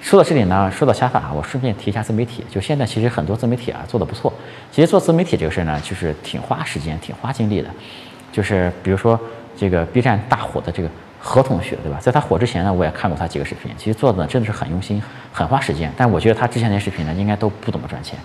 [0.00, 2.44] 说到这里呢，说到瞎话啊，我顺便提一下自媒体。
[2.50, 4.32] 就现在其实很多自媒体啊做的不错。
[4.72, 7.70] 其实做自媒体这个事儿呢，就是挺花时间、挺花精力的。
[8.32, 9.16] 就是比如说
[9.56, 10.88] 这个 B 站大火的这个
[11.20, 11.98] 何同学，对吧？
[12.00, 15.00] 在他火之前呢，我也看过他几个视频，其实做的真的是很用心、
[15.32, 15.92] 很花时间。
[15.96, 18.18] 但我觉得他之前那些视频呢，应该都不怎么赚钱。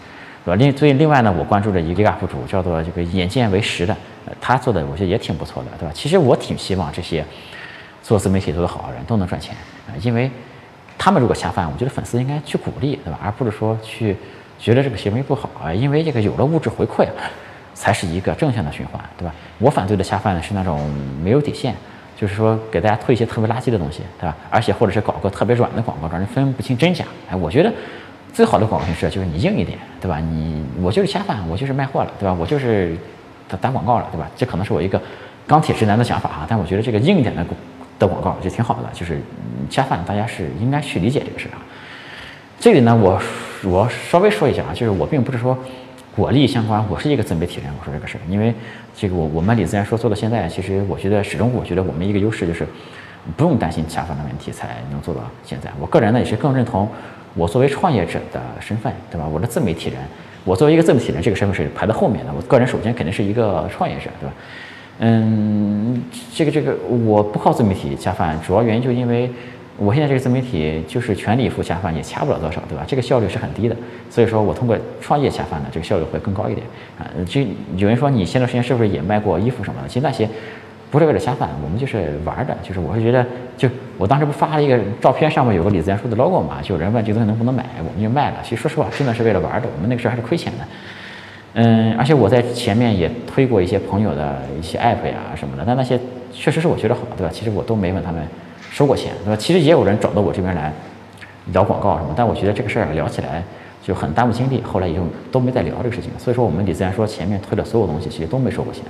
[0.43, 0.55] 对吧？
[0.55, 3.95] 另所以另外呢，我关注的一个 UP 主叫做这个眼见为实的，
[4.41, 5.91] 他做的我觉得也挺不错的，对吧？
[5.93, 7.23] 其实我挺希望这些
[8.01, 9.55] 做自媒体做得好的人都能赚钱
[9.87, 10.29] 啊，因为
[10.97, 13.19] 他们如果下饭，我觉得粉丝应该去鼓励，对吧？
[13.23, 14.15] 而不是说去
[14.59, 17.07] 觉得这个行为不好啊，因为这个有了物质回馈，
[17.73, 19.33] 才是一个正向的循环，对吧？
[19.59, 20.89] 我反对的下饭呢是那种
[21.23, 21.75] 没有底线，
[22.15, 24.35] 就是说给大家推一些特别垃圾的东西，对吧？
[24.49, 27.71] 而且或者是搞个特别软的广告，让人分不清真假，哎，我觉得。
[28.33, 30.19] 最好的广告形式就是你硬一点，对吧？
[30.19, 32.35] 你我就是下饭，我就是卖货了，对吧？
[32.37, 32.93] 我就是
[33.47, 34.29] 打打广告了，对吧？
[34.35, 35.01] 这可能是我一个
[35.45, 37.45] 钢铁直男的想法啊，但我觉得这个硬一点的
[37.99, 39.19] 的广告就挺好的，就是
[39.69, 41.61] 恰饭，大家是应该去理解这个事啊。
[42.59, 43.21] 这里呢，我
[43.63, 45.57] 我稍微说一下啊，就是我并不是说
[46.15, 48.53] 果利益相关，我是一个自媒体人，我说这个事儿，因为
[48.95, 52.67] 这个我我们李自然说做到现在，其实我觉得始终我觉得我们一个优势就是
[53.35, 55.69] 不用担心恰饭的问题才能做到现在。
[55.79, 56.89] 我个人呢也是更认同。
[57.37, 59.27] 我作为创业者的身份，对吧？
[59.27, 59.99] 我的自媒体人，
[60.45, 62.31] 我作为一个自媒体人，这个身份是排在后面的。
[62.33, 64.33] 我个人首先肯定是一个创业者，对吧？
[64.99, 66.01] 嗯，
[66.33, 66.73] 这个这个，
[67.05, 69.29] 我不靠自媒体恰饭，主要原因就因为
[69.77, 72.85] 我现在这个自媒体就是全力以赴恰饭，也恰不了多少，对吧？
[72.87, 73.75] 这个效率是很低的，
[74.09, 76.65] 所以说我通过创业恰饭呢，这个效率会更高一点
[76.99, 77.09] 啊。
[77.25, 77.41] 就
[77.75, 79.87] 有人说你前段时间是不是也卖过衣服什么的？
[79.87, 80.29] 其实那些。
[80.91, 83.25] 不是为了恰饭，我们就是玩的，就是我是觉得，
[83.57, 88.37] 就我当时不发了一个照片，上面有个李自然说的 logo 嘛，就有人问这个东西能不能买，我们就卖了。
[88.43, 90.65] 其实说实话，真的是为了玩的，我们那个时候还是亏钱的。
[91.53, 95.97] 嗯，而且我在前面也推过一些朋友的一些 app 呀什么的，但那些
[96.33, 97.31] 确实是我觉得好，对吧？
[97.33, 98.21] 其实我都没问他们
[98.69, 99.37] 收过钱，对吧？
[99.37, 100.73] 其实也有人找到我这边来
[101.53, 103.41] 聊广告什么，但我觉得这个事儿聊起来
[103.81, 106.11] 就很耽误精力，后来也就都没再聊这个事情。
[106.17, 108.83] 所以说，我们李自然说前面推的所有东西，其实都没收过钱。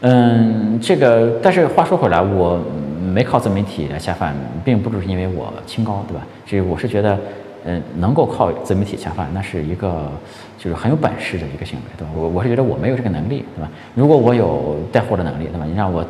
[0.00, 2.60] 嗯，这个，但是话说回来，我
[3.02, 4.34] 没靠自媒体来恰饭，
[4.64, 6.24] 并不只是因为我清高，对吧？
[6.46, 7.18] 这我是觉得，
[7.64, 10.10] 嗯，能够靠自媒体恰饭，那是一个
[10.58, 12.10] 就是很有本事的一个行为，对吧？
[12.14, 13.68] 我我是觉得我没有这个能力，对吧？
[13.94, 15.66] 如果我有带货的能力，对吧？
[15.66, 16.04] 你让我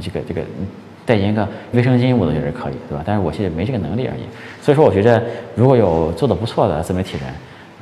[0.00, 0.42] 这个这个
[1.04, 3.02] 代言个卫生巾，我都觉得可以，对吧？
[3.06, 4.22] 但是我现在没这个能力而已。
[4.60, 5.22] 所以说，我觉得
[5.54, 7.22] 如果有做的不错的自媒体人，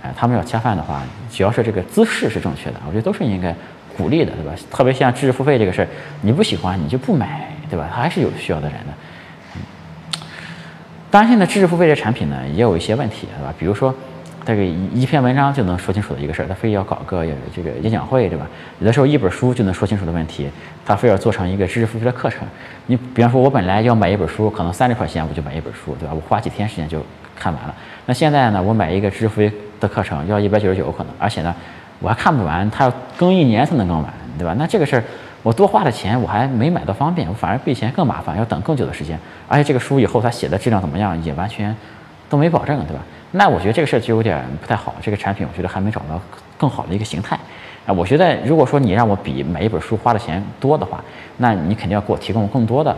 [0.02, 3.54] 哎，他们要恰饭的话，只要是这个姿势是正确的，我觉得都是应该
[3.96, 4.52] 鼓励的，对吧？
[4.70, 5.88] 特别像知识付费这个事儿，
[6.20, 7.88] 你不喜欢你就不买，对吧？
[7.92, 8.92] 还是有需要的人的。
[9.56, 9.62] 嗯，
[11.10, 13.54] 当然，现在知识付费这产品呢，也有一些问题，对吧？
[13.58, 13.94] 比如说，
[14.44, 18.46] 这个一篇文章就能说清楚的一个事儿，他非要搞个这个演讲会，对吧？
[18.80, 20.48] 有的时候一本书就能说清楚的问题，
[20.84, 22.46] 他非要做成一个知识付费的课程。
[22.86, 26.14] 你比方说，我本来要买一本书，可能三十块钱我就买一本书，对吧？
[26.14, 27.74] 我花几天时间就看完了。
[28.06, 29.52] 那现在呢，我买一个知识付费。
[29.80, 31.54] 的课程要一百九十九可能，而且呢，
[31.98, 34.54] 我还看不完，它要更一年才能更完，对吧？
[34.56, 35.04] 那这个事儿，
[35.44, 41.76] 我多花的钱我还没买到方便，我反而比以前更麻烦，要等更久的时间，而且这个书以后它写的质量怎么样也完全
[42.30, 43.02] 都没保证，对吧？
[43.32, 46.18] 那我觉得这个事儿就有点不太好，这个产品我觉得还没找到
[46.56, 47.38] 更好的一个形态
[47.84, 47.92] 啊。
[47.92, 51.04] 我觉得如果说你让我比买一本书花的钱多的话，
[51.36, 52.96] 那你肯定要给我提供更多的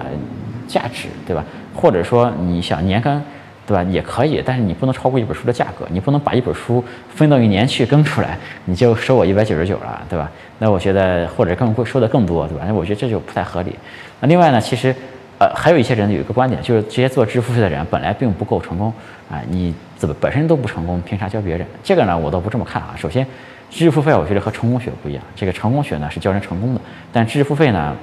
[0.69, 1.45] 价值，对吧？
[1.75, 3.21] 或者说你想年更。
[3.67, 3.83] 对吧？
[3.91, 6.83] 也可以，但是你不能超过一本书的价格，你不能把一本书
[7.15, 10.31] 分到一年去更出来，你就收我一百九十九了，对吧？
[10.59, 12.65] 那我觉得或者更贵，收的更多，对吧？
[12.67, 13.75] 那我觉得这就不太合理。
[14.21, 14.95] 那另外呢，其实
[15.39, 18.93] 呃还有一些人有一个观点，就是这些做支付费的人本来并不够成功
[19.29, 21.67] 啊，你怎么本身都不成功，凭啥教别人？
[21.83, 22.95] 这个呢，我倒不这么看啊。
[22.97, 23.27] 首先，
[23.71, 26.81] 知识付费我觉得和成功学不一样，这个成功学呢是教人成功的，
[27.13, 27.95] 但知识付费呢，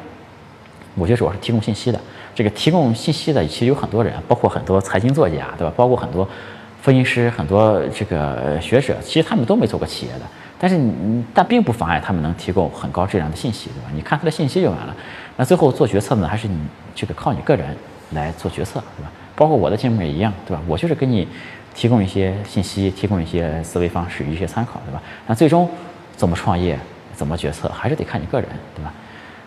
[0.95, 1.99] 我觉得主要是提供信息的。
[2.36, 5.73] 这个提供信息的其实有很多人，包括很多财经作家，对吧？
[5.75, 6.27] 包括很多
[6.82, 10.21] 分析师、很多这个学者，其实他们都没做过企业的，
[10.58, 13.89] 但是你但并不妨碍他们能提供很高质量的信息，对吧？
[13.93, 14.95] 你看他的信息就完了。
[15.38, 16.58] 那最后做决策呢，还是你
[16.95, 17.75] 这个靠你个人
[18.12, 19.12] 来做决策，对吧？
[19.36, 20.62] 包括我的节目也一样，对吧？
[20.67, 21.27] 我就是给你
[21.75, 25.01] 提供一些信息，提供一些思维方式、一些参考，对吧？
[25.27, 25.69] 那最终
[26.15, 26.79] 怎么创业、
[27.13, 28.91] 怎么决策，还是得看你个人，对吧？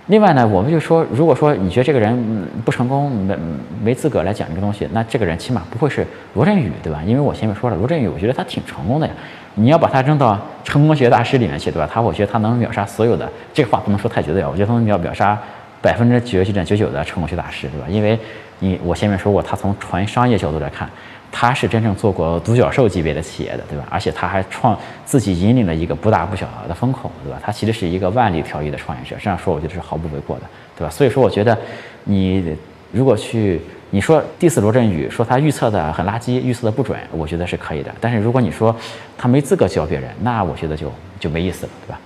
[0.07, 2.17] 另外呢，我们就说，如果说你觉得这个人
[2.65, 3.37] 不成功，没
[3.83, 7.03] 没资格来讲这个东西，那这个人起码不会是罗振宇，对吧？
[7.05, 9.13] 因为我前面说了，罗振宇，我觉得他挺成功的呀。
[9.55, 11.91] 你要把他扔到成功学大师里面去，对吧？
[11.93, 14.49] 他我觉得他能秒杀所有的，这个话不能说太绝对啊。
[14.49, 15.37] 我觉得他能秒秒杀
[15.83, 17.87] 百分之九十九点九九的成功学大师，对吧？
[17.89, 18.17] 因为
[18.61, 20.89] 你我前面说过，他从纯商业角度来看。
[21.31, 23.87] 他是真正做过独角兽级别的企业的，对吧？
[23.91, 27.39] 而且他还创自己引领了一个不大不小的风口，对吧？
[27.43, 30.43] 他其实是一个万里挑一的创业者，这样说我觉得是毫不为过的，
[30.77, 30.91] 对吧？
[30.91, 31.57] 所以说，我觉得
[32.05, 32.57] 你
[32.91, 33.61] 如果去
[33.91, 37.95] 你说 diss 罗振宇，说他预测的很垃圾，预测的不准，我觉得是可以的。
[38.01, 38.75] 但是如果你说
[39.19, 42.01] 他没资格教别人，那我觉得就就没意思了，对吧？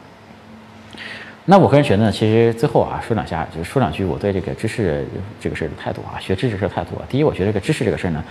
[1.45, 5.07] 那我个人觉得呢，其实最后啊说两下，就是说两句我对这个知识
[5.41, 7.01] 这个事儿的态度啊，学知识事儿态度。
[7.09, 8.25] 第一，我觉得这个知识这个事儿呢。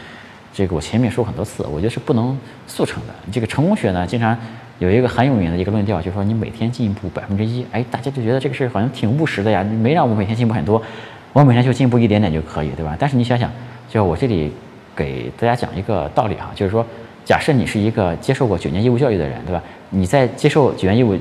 [0.53, 3.13] 这个我前面说很多次，我觉得是不能速成的。
[3.31, 4.37] 这个成功学呢，经常
[4.79, 10.81] 有一个很有名的一个论调，就是说你每天进步百分之一，哎，大家就觉得这个事好像挺务实的呀，没让我每天进步很多，
[11.33, 12.95] 我每天就进步一点点就可以，对吧？
[12.99, 13.49] 但是你想想，
[13.89, 14.51] 就我这里
[14.95, 16.85] 给大家讲一个道理哈，就是说，
[17.23, 19.61] 假设你是一个接受过九年义务教育的人，对吧？
[19.89, 21.17] 你在接受九年义务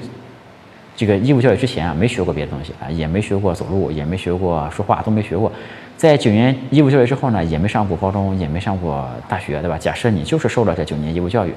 [0.96, 5.52] 这个义务教育之前啊，没学过别的东西啊，也没学过走路，也没学过说话，都没学过。
[5.98, 9.76] 在九年义务教育之后呢，也没上过高中，也没上过大学，对吧？
[9.76, 11.52] 假设你就是受了这九年义务教育，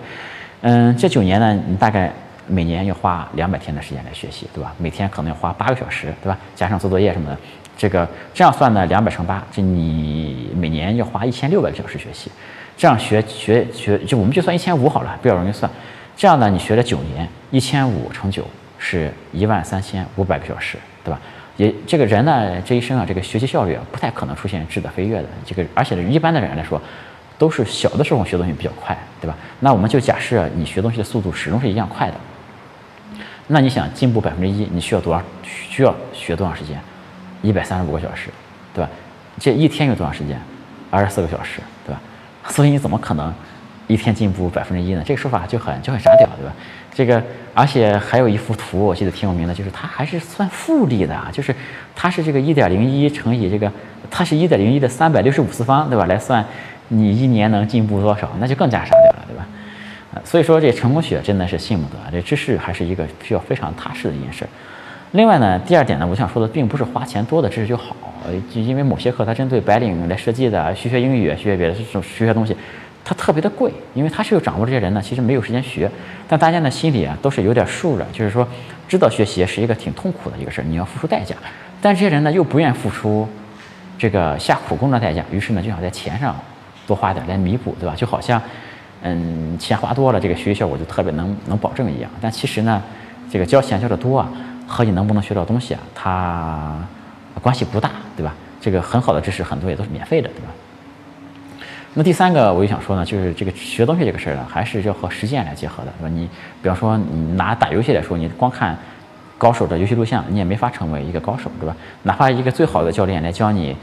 [0.61, 2.11] 嗯，这九年呢，你大概
[2.47, 4.73] 每年要花两百天的时间来学习，对吧？
[4.79, 6.35] 每天可能要花八个小时，对吧？
[6.55, 7.37] 加上做作业什么的，
[7.77, 12.31] 这个这样算呢，两百乘八，这你每年要花一千六百个小时学习。
[12.75, 15.71] 这样学学学，就我们就算一千五好了，比较容易算。
[16.17, 18.43] 这样呢，你学了九年，一千五乘九
[18.79, 21.21] 是一万三千五百个小时，对吧？
[21.61, 25.29] 也这个人呢，这一生啊，这个学习效率啊，不太可能出现质的飞跃的。
[25.45, 26.81] 这个，而且一般的人来说，
[27.37, 29.37] 都是小的时候学东西比较快，对吧？
[29.59, 32.15] 那我们就假设你学东西的速度始终是一样快的，
[33.45, 35.21] 那你想进步百分之一，你需要多少？
[35.43, 36.79] 需要学多长时间？
[37.43, 38.31] 一百三十五个小时，
[38.73, 38.89] 对吧？
[39.39, 40.41] 这一天有多长时间？
[40.89, 42.01] 二十四个小时，对吧？
[42.49, 43.31] 所以你怎么可能
[43.85, 45.03] 一天进步百分之一呢？
[45.05, 46.51] 这个说法就很就很傻屌，对吧？
[46.93, 47.23] 这个，
[47.53, 51.55] 而且还有一幅图，我记得挺有名的，就是它还是算复利的啊，就是
[51.95, 53.71] 它是这个一点零一乘以这个，
[54.09, 56.05] 它是一点零一的三百六十五次方，对吧？
[56.05, 56.45] 来算
[56.89, 59.47] 你一年能进步多少，那就更加傻屌了，对吧？
[60.13, 64.45] 啊，所以说这成功学真的是信不得，这知识还是一个需要非常踏实的一件事。
[65.13, 67.95] 另外呢，第二点呢，我想说的并不是花钱多的知识就好，
[68.53, 72.55] 就因为某些课它针对白领来设计的，学学英语，学学别的这种学学东西。
[73.03, 75.89] 它特别的贵，因为它是有掌握这些人呢，其实没有时间学。
[76.27, 78.47] 但大家呢心里啊都是有点数的，就是说
[78.87, 81.35] 知道学习是一个挺痛苦的一个事儿，你要付出代价。
[81.81, 83.27] 但这些人呢又不愿付出
[83.97, 86.35] 这个下苦功的代价，于是呢就想在钱上
[86.87, 87.95] 多花点来弥补，对吧？
[87.95, 88.41] 就好像，
[89.01, 92.09] 嗯，钱花多了，这个学习效果就特别能能保证一样。
[92.21, 92.81] 但其实呢，
[93.31, 94.31] 这个交钱交的多啊，
[94.67, 96.77] 和你能不能学到东西啊，它
[97.41, 98.33] 关系不大，对吧？
[98.61, 100.51] 这个很好的知识很多也都是免费的，对吧？
[101.93, 106.09] 那第三个我就想说呢，就是这个学东西这个事儿呢，还是要和实践来结合的，对吧？
[106.13, 106.29] 你
[106.61, 108.77] 比方说你拿打游戏来说，你光看。
[109.37, 111.75] 高手的游戏录像，你也没法成为一个高手，对吧？
[112.03, 113.75] 哪怕一个最好的教练来教你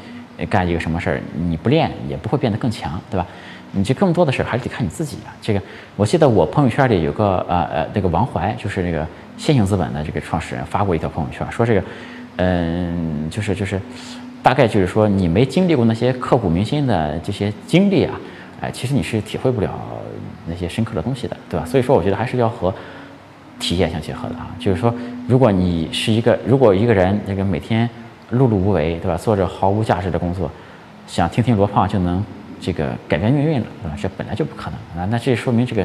[0.48, 3.26] 干一个什么事儿，你不练也不会变得更强，对吧？
[3.72, 5.34] 你这更多的事儿还是得看你自己啊。
[5.42, 5.60] 这个
[5.96, 9.04] 我记得我朋友圈里有个呃呃那个王怀，就是那个
[9.36, 11.82] 线性资本的这个创始人发过一条朋友圈，说这个
[12.36, 13.80] 嗯就是就是
[14.42, 18.20] 大概就是说你没经历过那些刻骨铭心的这些经历啊，
[18.60, 19.70] 哎，其实你是体会不了
[20.46, 21.66] 那些深刻的东西的，对吧？
[21.66, 22.72] 所以说我觉得还是要和。
[23.60, 24.94] 体验相结合的啊，就是说，
[25.26, 27.90] 如果你是一个，如果一个人那个每天
[28.32, 29.16] 碌碌无为，对吧？
[29.16, 30.48] 做着毫无价值的工作，
[31.08, 32.24] 想听听罗胖就能
[32.60, 33.96] 这个改变命运了，对吧？
[34.00, 35.08] 这本来就不可能啊。
[35.10, 35.84] 那这说明这个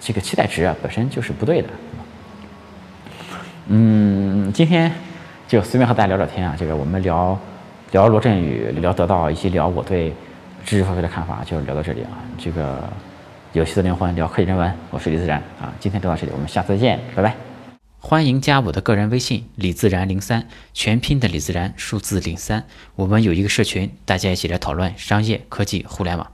[0.00, 1.68] 这个期待值啊本身就是不对的。
[3.68, 4.90] 嗯，今天
[5.46, 7.38] 就随便和大家聊聊天啊，这个我们聊
[7.92, 10.12] 聊罗振宇，聊得到，以及聊我对
[10.64, 12.10] 知识付费的看法，就聊到这里啊。
[12.36, 12.82] 这个。
[13.54, 17.36] 有趣的灵魂聊科技人文，我是李自然啊，今天就到这里，我们下次再见，拜拜。
[17.98, 22.64] 欢迎加我的个人微信李自然零三，全拼的李自然，数字零三。
[22.96, 26.26] 我们有一个社群，大家一起来讨论商业科技互联网。